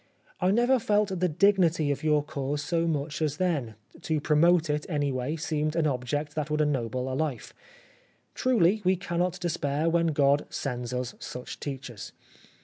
I 0.39 0.49
never 0.49 0.79
felt 0.79 1.19
the 1.19 1.29
dignity 1.29 1.91
of 1.91 2.03
your 2.03 2.23
cause 2.23 2.63
so 2.63 2.87
much 2.87 3.21
as 3.21 3.37
then— 3.37 3.75
to 4.01 4.19
promote 4.19 4.67
it 4.67 4.87
any 4.89 5.11
way 5.11 5.35
seemed 5.35 5.75
an 5.75 5.85
object 5.85 6.33
that 6.33 6.49
would 6.49 6.59
ennoble 6.59 7.13
a 7.13 7.13
life. 7.13 7.53
Truly, 8.33 8.81
we 8.83 8.95
cannot 8.95 9.39
de 9.39 9.47
spair 9.49 9.91
when 9.91 10.07
God 10.07 10.47
sends 10.49 10.91
us 10.91 11.13
such 11.19 11.59
teachers. 11.59 12.13